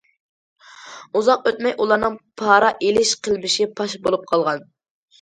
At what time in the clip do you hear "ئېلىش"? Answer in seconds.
2.81-3.15